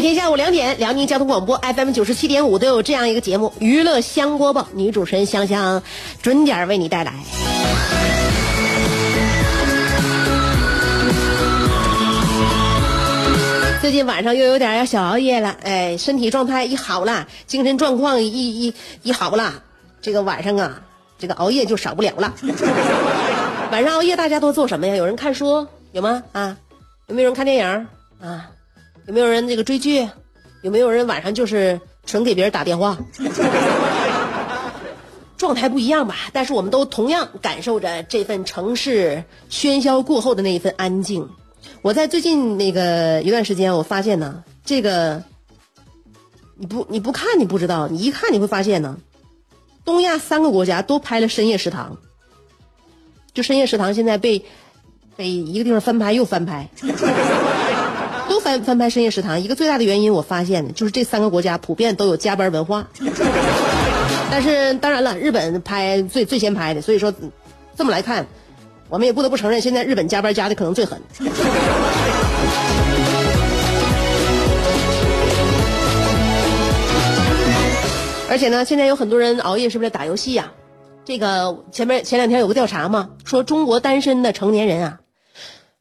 [0.00, 5.82] 每天下午两点，辽宁交通广播 FM 九十七点五都有这样一个节目《娱乐香饽饽》，女主持人香香
[6.22, 7.12] 准点为你带来。
[13.82, 19.52] 最近晚上又有点要小熬夜了，哎，身体状态一好了，精神状况一一一好了，
[20.00, 20.80] 这个晚上啊，
[21.18, 22.32] 这个熬夜就少不了了。
[23.70, 24.96] 晚上熬夜大家都做什么呀？
[24.96, 26.22] 有人看书，有吗？
[26.32, 26.56] 啊，
[27.08, 27.86] 有没有人看电影？
[28.22, 28.48] 啊？
[29.06, 30.08] 有没有人这个追剧？
[30.62, 32.98] 有没有人晚上就是纯给别人打电话？
[35.38, 41.26] 状态不一样吧，但是我们都同样感受着这份城市喧嚣过后的那一份安静。
[41.80, 45.24] 我在最近那个一段时间，我发现呢，这个
[46.56, 48.98] 你不你不看你不知道，你一看你会发现呢，
[49.82, 51.96] 东亚三个国家都拍了深夜食堂，
[53.32, 54.44] 就深夜食堂现在被
[55.16, 56.68] 被一个地方翻拍又翻拍。
[58.30, 62.86] 都翻翻拍深夜食堂，一个最大的原因我发现呢，就是这三个国家普遍都有加班文化。
[64.30, 67.12] 但是当然了，日本拍最最先拍的，所以说
[67.74, 68.28] 这么来看，
[68.88, 71.02] 我们也不得不承认，现在日本加班加的可能最狠。
[78.28, 80.52] 而且呢，现在有很多人熬夜是为了打游戏呀。
[81.04, 85.00] 这个前面前两天有个调查嘛，说中国单身的成年人啊。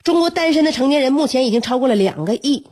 [0.04, 2.66] 中国单身的成年人目前已经超过了两个亿，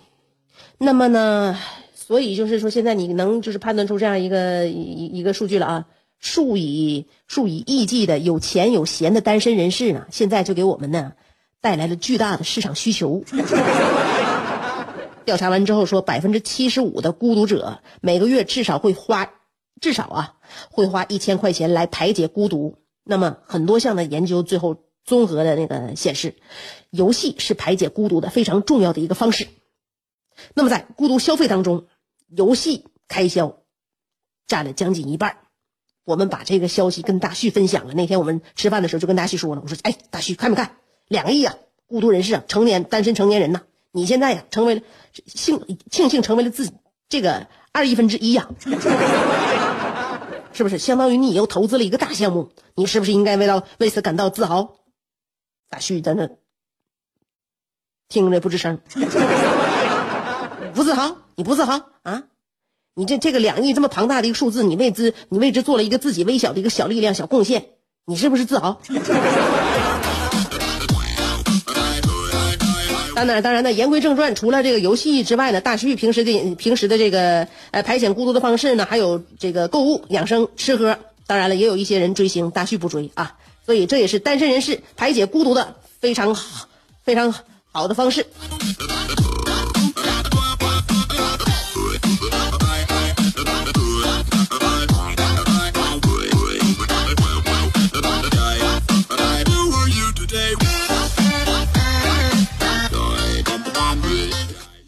[0.78, 1.60] 那么呢，
[1.94, 5.86] 所以就是说，现在你能就是判断出这样一个一一个数据了啊，
[6.20, 11.12] 数以数以亿计的有钱有闲的单身人士呢，现在就给我们呢
[11.60, 13.22] 带来了巨大的市场需求。
[15.26, 19.30] 调查完之后说，百分之七十五的孤独者每个月至少会花
[19.82, 20.36] 至少啊
[20.72, 22.78] 会花一千块钱来排解孤独。
[23.04, 24.78] 那么很多项的研究最后。
[25.08, 26.36] 综合的那个显示，
[26.92, 29.48] 游戏是排解孤独的非常重要的一个方式。
[30.54, 31.88] 那么在孤独消费当中，
[32.28, 33.58] 游戏开销
[34.46, 35.38] 占了将近一半。
[36.04, 37.94] 我们把这个消息跟大旭分享了。
[37.94, 40.76] 那天我们吃饭的时候就跟大旭说了，我说：“哎，大旭看没看？
[41.08, 41.56] 两个亿啊，
[41.88, 44.82] 孤独人士啊，成年单身成年人呐，你现在呀成为了
[45.26, 46.74] 幸庆幸成为了自己
[47.08, 48.50] 这个二亿分之一呀。
[50.54, 52.52] ”是不是相当于你又投资了一个大项目？
[52.76, 54.77] 你是不是应该为到为此感到自豪？
[55.70, 56.30] 大旭在那
[58.08, 58.80] 听着不吱声，
[60.74, 61.18] 不自豪？
[61.36, 62.24] 你不自豪啊？
[62.96, 67.66] 你这这个两亿这么庞大的一个数字，你为之你为之做了一个自己微小的一个小力量、小贡献，
[68.06, 68.82] 你是不是自豪？
[73.14, 80.98] 当然，当然呢，言归正传，除了这个游戏之外呢，大旭平时的平时的这个呃排遣孤独的方式呢，还有这个购物、养生、吃喝。
[81.26, 83.36] 当然了，也有一些人追星，大旭不追啊。
[83.68, 86.70] 所以这也是单身人士排解孤独的非常好、
[87.04, 87.36] 非常
[87.74, 88.26] 好的方式。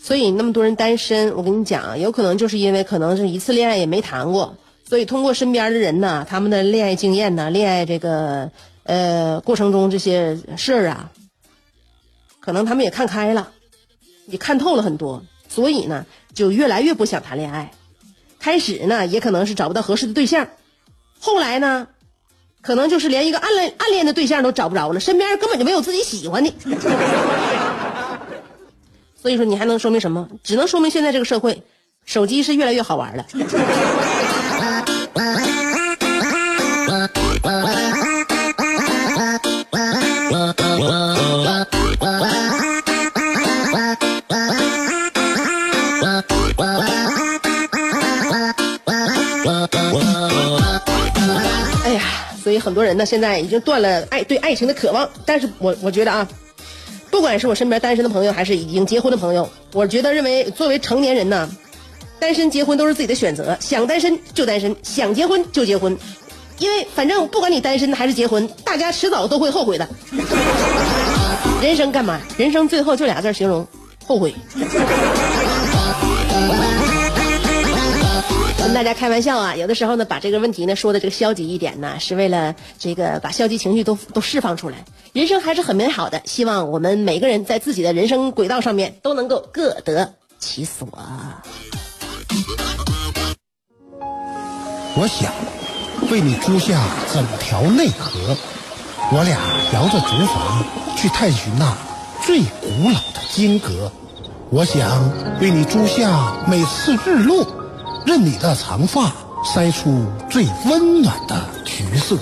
[0.02, 4.56] 所以那么多人单身，我跟你讲，有可能就是因为可能是一次恋爱也没谈过，
[4.88, 8.50] 所以通过身边的人呢，他们的恋爱经验呢，恋爱这个。
[8.90, 11.12] 呃，过程中这些事儿啊，
[12.40, 13.52] 可能他们也看开了，
[14.26, 17.72] 也看透了很多，所以呢，就越来越不想谈恋爱。
[18.40, 20.48] 开始呢，也可能是找不到合适的对象，
[21.20, 21.88] 后来呢，
[22.62, 26.52] 可能就是连一个暗恋暗恋的对象都找不着了，身边根本就没有自己喜欢的。
[29.22, 30.28] 所以说，你还能说明什么？
[30.44, 31.62] 只能说明现在这个社会，
[32.06, 33.28] 手机是越来越好玩了。
[52.60, 55.10] 很多人呢现在已经断了爱对爱情的渴望。
[55.26, 56.28] 但是我我觉得啊，
[57.10, 61.50] 不管是我身边单身的朋友，还是已经结婚的朋友，我觉得认为作为成年人呢，
[62.20, 65.98] 单身结婚都是自己的选择，想单身就单身，想结婚就结婚，
[66.58, 69.88] 因为反正不管你单身还是结婚，大家迟早都会后悔的。
[71.62, 72.20] 人生干嘛？
[72.38, 73.68] 人生最后就俩字形容：
[74.06, 74.34] 后悔。
[78.60, 84.86] 跟大家开玩笑啊，有的时候呢，把这个问题呢说的这个消极一点呢，是为了这个把消极情绪都都释放出来。
[85.14, 90.88] 人生还是很美好的，希望我们每个人在自己的人生轨道上面都能够各得其所。
[94.96, 95.32] 我想
[96.12, 96.80] 为你租下
[97.14, 98.38] 整条内河，
[99.12, 99.40] 我俩
[99.74, 100.64] 摇着竹筏
[100.98, 101.76] 去探寻那
[102.26, 103.92] 最古老的金阁。
[104.52, 107.46] 我想为你租下每次日落，
[108.10, 109.12] 任你的长发
[109.46, 112.18] 筛出最温暖的橘色。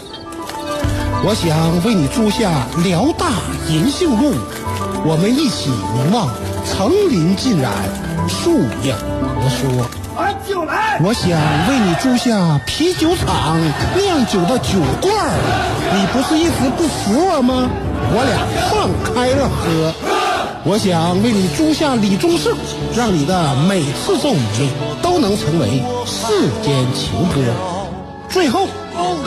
[1.23, 3.29] 我想为你租下辽大
[3.69, 4.35] 银杏路，
[5.05, 6.27] 我们一起凝望
[6.65, 7.71] 层林尽染，
[8.27, 8.93] 树影
[9.39, 9.87] 婆娑。
[10.99, 11.39] 我想
[11.69, 13.57] 为你租下啤酒厂
[13.95, 15.31] 酿酒的酒罐儿，
[15.95, 17.69] 你不是一直不服我吗？
[18.11, 20.16] 我俩放开了喝。
[20.69, 22.53] 我想为你租下李宗盛，
[22.93, 24.69] 让你的每次奏鸣
[25.01, 27.41] 都能成为世间情歌。
[28.27, 28.67] 最后，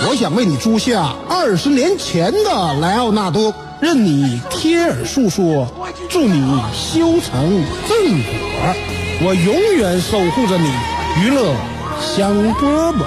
[0.06, 5.66] 我想为你租下二十年前的莱奥纳多，任你贴耳诉说，
[6.10, 8.74] 祝你修成正果。
[9.22, 10.70] 我永远守护着你，
[11.24, 11.54] 娱乐
[11.98, 13.02] 香饽饽。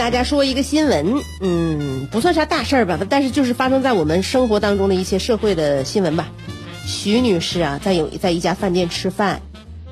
[0.00, 6.30] 大家说一个新闻，嗯，不算啥大事儿吧，但是就是发生在我们生活当中的一些社会的新闻吧。
[6.86, 9.42] 徐女士啊，在有在一家饭店吃饭，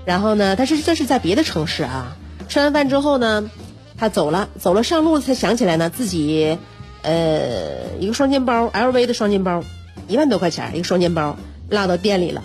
[0.07, 2.17] 然后呢，她是这是在别的城市啊。
[2.49, 3.51] 吃完饭之后呢，
[3.99, 6.57] 她走了，走了上路才想起来呢，自己
[7.03, 9.63] 呃一个双肩包，LV 的双肩包，
[10.09, 11.37] 一万多块钱一个双肩包
[11.69, 12.43] 落到店里了。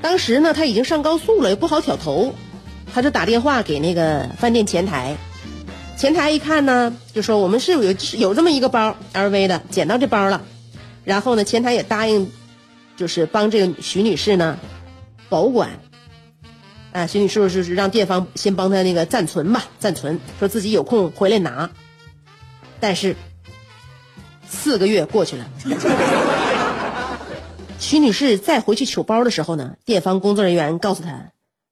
[0.00, 2.32] 当时呢，她已经上高速了，也不好挑头，
[2.94, 5.18] 她就打电话给那个饭店前台。
[6.00, 10.40] 前台一看呢，就说我们是有有这么一个包，LV 的，捡到这包了。
[11.04, 12.30] 然后呢，前台也答应，
[12.96, 14.58] 就是帮这个徐女士呢
[15.28, 15.78] 保管。
[16.92, 21.68] 啊，徐女士就是让店方先帮她那个暂存吧，暂存，说自己有空回来拿。
[22.80, 23.14] 但是
[24.48, 25.46] 四个月过去了，
[27.78, 31.26] 徐女士再回去取包的时候呢，店方工作人员告诉她，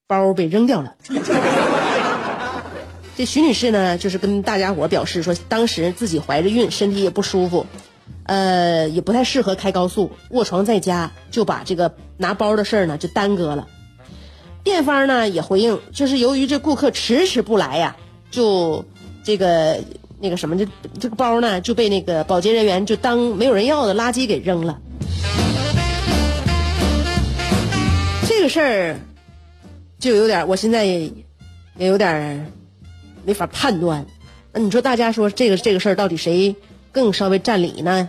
[0.07, 0.97] 包被扔掉了。
[3.19, 7.67] 这徐女士呢，就是跟大家伙表示说，当时自己怀着孕，身体也不舒服，
[8.23, 13.67] 呃，也不太适合开高速，卧床在家，就把这个拿包的事儿呢就耽搁了。
[14.63, 17.97] 店方呢也回应，就是由于这顾客迟迟不来呀，
[18.31, 18.85] 就
[19.25, 19.81] 这个
[20.21, 20.69] 那个什么，这
[21.01, 24.79] 这个包呢就被那个保洁人员就当没有人要的垃圾给扔了。
[28.29, 29.01] 这个事儿
[29.99, 31.13] 就有点，我现在也
[31.79, 32.53] 也有点。
[33.29, 34.07] 没法判断，
[34.55, 36.57] 那你说大家说这个这个事儿到底谁
[36.93, 38.09] 更稍微占理呢？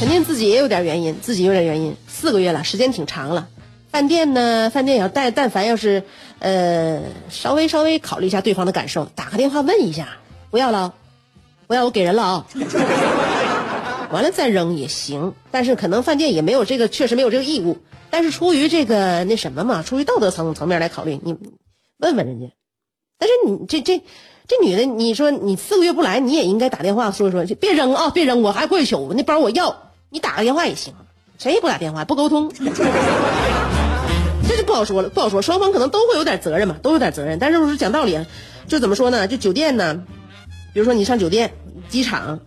[0.00, 1.94] 肯定自己也有点原因，自己有点原因。
[2.08, 3.48] 四个月了，时间挺长了。
[3.90, 6.02] 饭店呢，饭店也要但但凡要是
[6.38, 10.16] 呃稍微稍微考虑一下对方的感受，打个电话问一下，
[10.50, 10.94] 不要了，
[11.66, 12.46] 不要我给人了啊。
[14.10, 17.76] 完了再扔也行，但是可能饭店也没有这个，确实没有这个义务。
[18.14, 21.36] 但是出于这个那什么嘛，出于道德层层面来考虑，你
[21.98, 22.46] 问问人家。
[23.18, 24.00] 但是你这这
[24.46, 29.90] 这女的，你说你四个月不来，你也应该打电话说一说，别扔啊，别扔，我还过去取，那包我要。
[30.10, 30.94] 你打个电话也行，
[31.38, 32.64] 谁也不打电话，不沟通， 这
[34.56, 35.42] 就不好说了，不好说。
[35.42, 37.40] 双方可能都会有点责任嘛，都有点责任。
[37.40, 38.16] 但是我是讲道理，
[38.68, 39.26] 就怎么说呢？
[39.26, 40.04] 就酒店呢，
[40.72, 41.52] 比如说你上酒店、
[41.88, 42.38] 机场，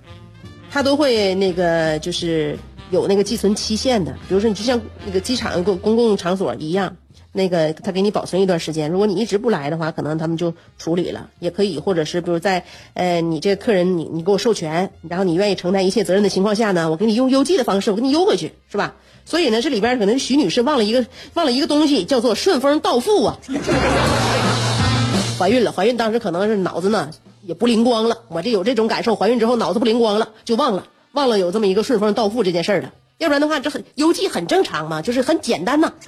[0.71, 2.57] 他都会那个就是。
[2.91, 6.95] 有那个寄存期限的，比如说你就像那个机场公公共场所一样，
[7.33, 8.89] 那个他给你保存一段时间。
[8.91, 12.63] 如果你一直不来的话，可能他们就处理了，也可以，或者是比如在
[12.93, 18.95] 呃你这个客人你你给我授权，然后你愿意承担一切责任的情况下呢，我给你用邮寄的方式，我给你邮回去，是吧？
[19.25, 23.37] 所以呢，这里边可能徐女士忘了一个忘了一个东西，叫做顺丰到付啊。
[25.37, 27.11] 怀孕了，怀孕当时可能是脑子呢
[27.43, 32.91] 也不灵光了，我这有这种感受，怀孕之后脑子不灵光了，就忘了忘了有这么一个顺丰到付这件事儿了。
[33.17, 35.91] 要不然的话，这很邮寄很正常嘛，就是很简单呐。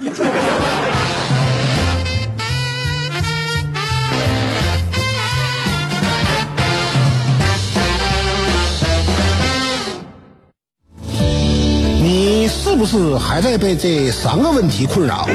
[12.02, 15.26] 你是不是还在被这三个问题困扰？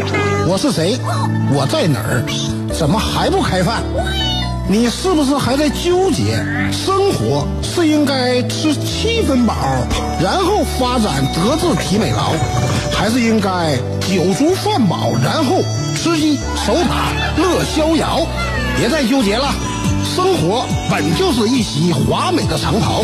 [0.47, 0.97] 我是谁？
[1.53, 2.23] 我在哪儿？
[2.73, 3.83] 怎么还不开饭？
[4.67, 6.43] 你是不是还在纠结？
[6.71, 9.53] 生活是应该吃七分饱，
[10.19, 12.31] 然后发展德智体美劳，
[12.91, 15.61] 还是应该酒足饭饱，然后
[15.95, 18.25] 吃鸡守塔乐逍遥？
[18.75, 19.53] 别再纠结了。
[20.15, 23.03] 生活本就是一袭华美的长袍，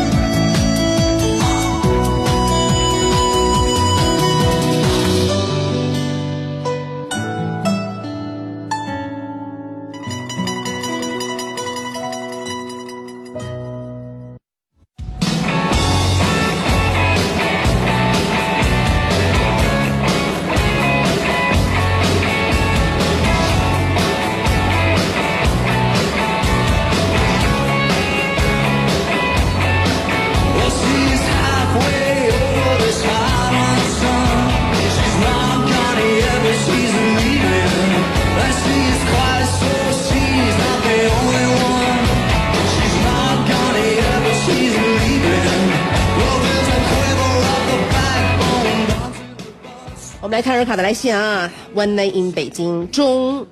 [50.23, 53.47] 我们来看尔卡的来信啊，One night in 北京中，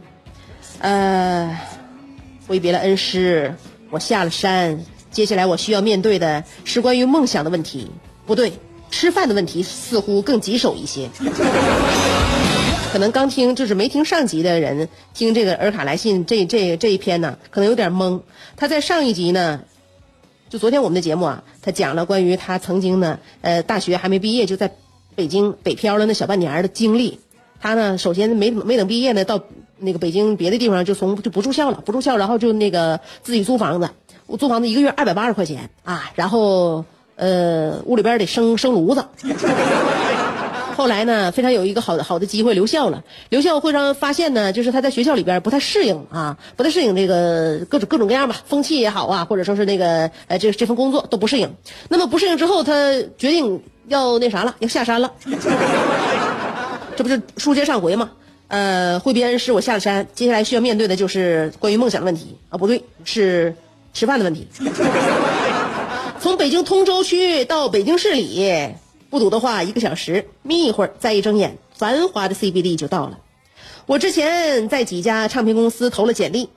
[0.78, 1.60] 呃，
[2.46, 3.56] 挥别了恩师，
[3.90, 7.90] 我下了山，接下来我需要面对的是关于梦想的问题，
[8.28, 8.54] 不对，
[8.92, 11.10] 吃饭的问题似乎更棘手一些。
[12.94, 18.22] 可能刚听就是没听上集的人听这个尔卡来信这这这一篇呢，可能有点懵。
[18.56, 19.62] 他在上一集呢，
[20.50, 24.72] 就昨天我们的节目啊，他讲了关于他曾经呢，呃，大学还没毕业就在。
[25.20, 27.20] 北京北漂了那小半年的经历，
[27.60, 29.42] 他呢首先没没等毕业呢，到
[29.78, 33.90] 那个北京别的地方就从就不住校了，不住校，然后就那个自己租房子，
[34.28, 36.86] 我租房子一个月二百八十块钱啊，然后
[37.18, 39.04] 呃屋里边得生生炉子。
[40.78, 51.54] 后来呢，非常有一个好的好的机会留校了，留校会上发现呢，就是他在学校里边不太适应啊，不太适应这个各种各种各样吧，风气也好啊，或者说是那个呃这这份工作都不适应。
[51.90, 53.62] 那么不适应之后，他决定。
[53.90, 55.12] 要那啥了，要下山了，
[56.96, 58.10] 这不是书接上回吗？
[58.48, 63.54] 呃，挥别恩师，我下了山，接下来需要面对的就是关于梦想的问题啊，不对，是
[63.94, 64.48] 吃饭的问题。
[66.20, 68.74] 从北京通州区到北京市里，
[69.10, 73.18] 不堵的话一个小时，眯一会儿，再一睁眼，繁华的 CBD 就到了。
[73.86, 76.50] 我之前在几家唱片公司投了简历，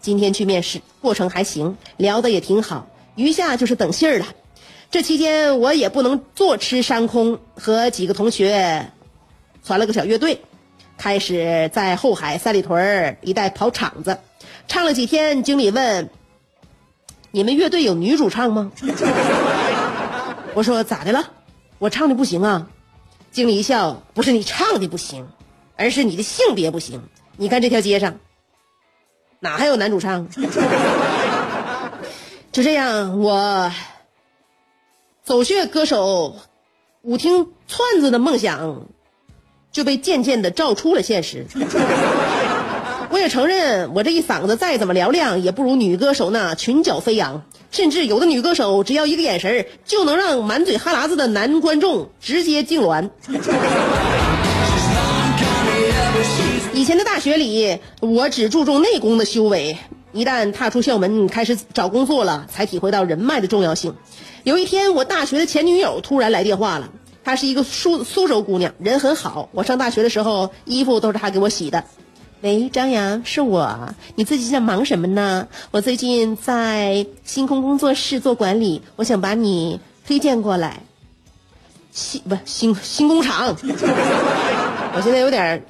[0.00, 4.26] 今天去面试，过程还行，聊的也挺好，余下就是等信儿了。
[4.90, 8.92] 这期间我也不能坐吃山空，和几个同学
[9.62, 10.40] 传了个小乐队，
[10.96, 14.18] 开始在后海三里屯一带跑场子，
[14.68, 15.42] 唱了几天。
[15.42, 16.08] 经理问
[17.30, 18.72] ：“你们乐队有女主唱吗？”
[20.54, 21.30] 我说：“咋的了？
[21.78, 22.68] 我唱的不行啊。”
[23.32, 25.28] 经理一笑：“不是你唱的不行，
[25.76, 27.02] 而是你的性别不行。
[27.36, 28.18] 你看这条街上，
[29.40, 30.26] 哪还有男主唱？”
[32.50, 33.70] 就这样，我。
[35.26, 36.36] 走穴歌手，
[37.02, 38.86] 舞厅串子的梦想，
[39.72, 41.44] 就被渐渐的照出了现实。
[43.10, 47.42] 我也承认，我这一嗓子再怎么嘹亮，也不如女歌手那裙角飞扬。
[47.72, 53.10] 甚至有的女歌手，只要一个眼神就能让满嘴哈喇子的男观众直接痉挛。
[56.72, 59.76] 以前的大学里，我只注重内功的修为，
[60.16, 63.94] 一旦踏出校门，开始找工作了，才体会到人脉的重要性。
[64.44, 66.88] 有一天，我大学的前女友突然来电话了。
[67.22, 69.50] 她是一个苏苏州姑娘，人很好。
[69.52, 71.84] 我上大学的时候，衣服都是她给我洗的。
[72.40, 73.94] 喂，张扬，是我。
[74.14, 75.48] 你最近在忙什么呢？
[75.70, 80.80] 我最近在星空工作室做管理，我想把你推荐过来。
[81.92, 83.54] 星不星新工厂。
[84.94, 85.62] 我现在有点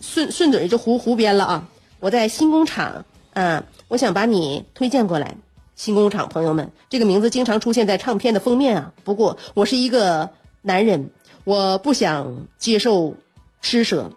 [0.00, 1.68] 顺顺嘴就胡胡编了啊！
[1.98, 3.04] 我在新工厂，
[3.34, 5.36] 嗯，我想把你推荐过来。
[5.76, 8.92] 新工厂，朋友们，这个名字经常出现在唱片的封面啊。
[9.02, 10.30] 不过，我是一个
[10.62, 11.10] 男人，
[11.42, 13.16] 我不想接受
[13.60, 14.12] 施舍，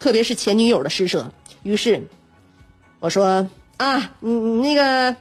[0.00, 1.30] 特别是前女友的施舍。
[1.62, 2.08] 于是
[2.98, 5.14] 我说啊，你那个，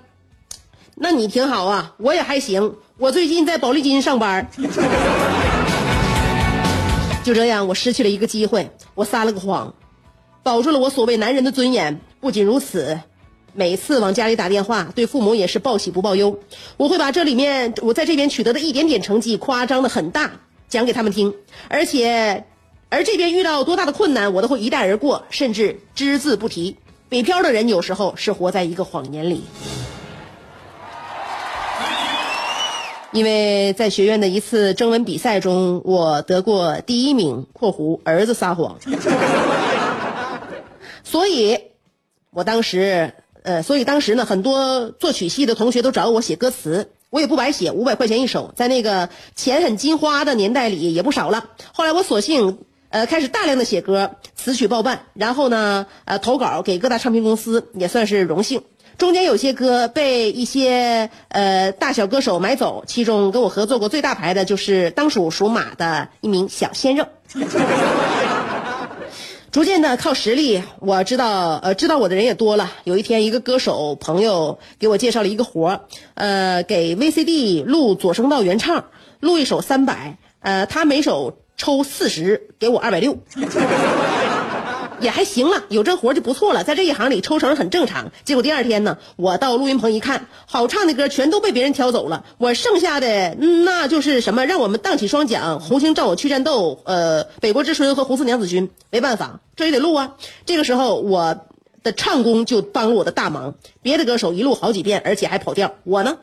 [0.95, 2.77] 那你挺好啊，我也还行。
[2.97, 4.49] 我最近在宝丽金上班。
[7.23, 9.75] 就这样，我失去了一个机会，我撒了个谎，
[10.41, 12.01] 保住了我所谓男人的尊严。
[12.19, 12.99] 不仅如此，
[13.57, 16.37] 每次往家里打电话，对父母也是报喜不报忧。
[16.75, 20.31] 我会把这里面我在这边取得的一点点成绩夸张的很大，
[20.67, 21.33] 讲给他们听。
[21.69, 22.45] 而且，
[22.89, 26.75] 而这边遇到多大的困难，我都会一带而过，甚至只字不提。
[27.07, 29.43] 北漂的人有时候是活在一个谎言里。
[33.13, 38.77] 因为在学院的一次征文比赛中，我得过第一名（括弧儿子撒谎），
[41.05, 41.57] 所以，
[42.31, 43.13] 我当时，
[43.45, 51.45] 呃，所以当时呢，很多作曲系的同学都找我写歌词，我也不白写，五百块钱一首，在那个钱很金花的年代里也不少了。
[51.71, 52.57] 后来我索性，
[52.89, 58.63] 呃，开始大量的写歌，词曲包办，然后呢，呃，投稿给各大唱片公司，也算是荣幸。
[58.97, 67.05] 中间有些歌被一些呃大小歌手买走，其中跟我合作过最大牌的就是当属属马的一名小鲜肉。
[69.55, 72.73] 逐渐的靠实力，我知道呃知道我的人也多了。
[72.83, 75.81] 有一天，一个歌手朋友给我介绍了一个活儿，
[76.15, 78.83] 呃，给 VCD 录左声道原唱，
[79.21, 83.17] 录一首三百，呃，他每首抽四十，给我二百六。
[85.01, 86.63] 也还行了，有这活就不错了。
[86.63, 88.11] 在这一行里抽成很正常。
[88.23, 98.69] 结果第二天呢，我到录音棚一看，好唱的歌全都被别人挑走了，我剩下的那就是什么让我们荡起双桨，红星照我去战斗，呃，北国之春和红四娘子军。
[98.89, 100.15] 没办法，这也得录啊。
[100.45, 101.37] 这个时候我
[101.83, 103.55] 的唱功就帮了我的大忙。
[103.81, 106.17] 别的歌手一录好几遍，而且还跑调，我呢，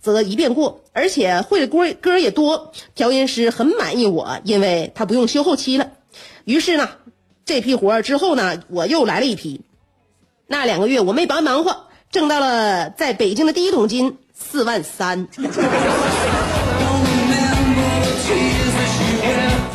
[0.00, 2.72] 则一遍过，而且会的歌歌也多。
[2.94, 5.90] 调音师很满意我，因为他不用修后期了。
[6.44, 6.88] 于是呢。
[7.46, 9.60] 这批活儿之后呢，我又来了一批。
[10.48, 15.28] 那两个月我没白忙活，挣到了在北京的第一桶金四万三。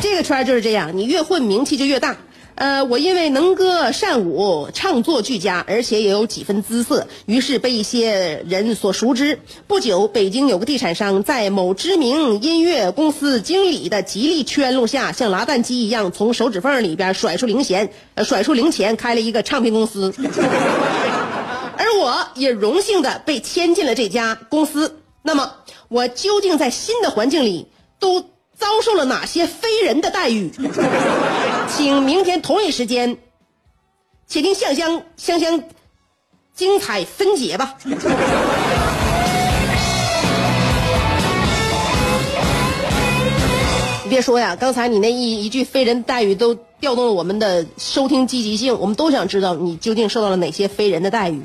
[0.02, 2.18] 这个圈就是这样，你越混名气就越大。
[2.62, 9.40] 呃，我因为能歌善舞，唱作俱佳，而且也有几分姿色，于是被一些人所熟知。
[9.66, 20.14] 不久，北京有个地产商在某知名音乐公司经理的极力圈路下，像拉蛋机一样从手指缝里边甩出零钱，呃，甩出零钱，开了一个唱片公司。
[21.76, 25.00] 而我也荣幸的被签进了这家公司。
[25.22, 25.54] 那么，
[25.88, 27.66] 我究竟在新的环境里
[27.98, 28.24] 都？
[28.54, 30.52] 遭受了哪些非人的待遇？
[31.76, 33.16] 请明天同一时间，
[34.26, 35.62] 且听香香香香
[36.54, 37.76] 精彩分解吧。
[44.04, 51.40] 你别说呀，刚才你那一一句非人待遇都调动了我们的收听积极性，我们都想知道你究竟受到了哪些非人的待遇。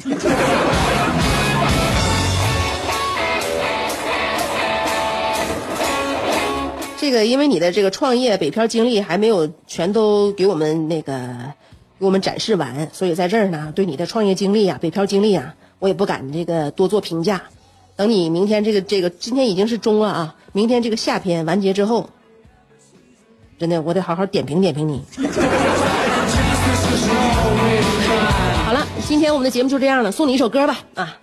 [7.08, 11.54] 这个，因为你的这个创业北漂经历还没有全都给我们那个
[11.98, 17.44] 给我们展示完，所以在这儿呢，对你的创业经历啊、北漂经历啊，我也不敢这个多做评价。
[17.96, 22.10] 等你明天这个这个，今天已经是中了啊，明天这个下篇完结之后，
[23.58, 25.02] 真的我得好好点评点评你。
[28.66, 31.20] 好了，今天我们的节目就这样了，送你一首歌吧啊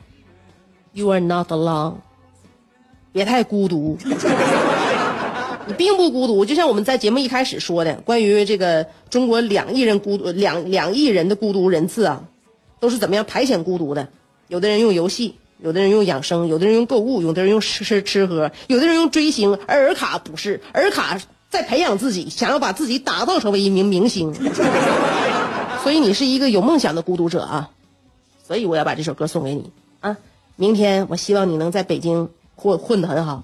[0.94, 1.96] ，You are not alone，
[3.12, 3.98] 别太孤独。
[5.66, 12.22] 你并不孤独，就像我们在节目一开始说的，关于这个中国两亿人孤独两两亿人的孤独人次啊，
[12.80, 14.08] 都是怎么样排遣孤独的？
[14.48, 19.58] 有的人用游戏，有的人用养生，有的人用购物，有的人用吃吃吃喝，有的人用追星。
[19.66, 24.34] 而尔卡不是，尔卡在培养自己，想要把自己打造成为一名明星。
[25.82, 27.70] 所以你是一个有梦想的孤独者啊，
[28.46, 30.16] 所以我要把这首歌送给你啊！
[30.56, 33.42] 明天我希望你能在北京混混得很好。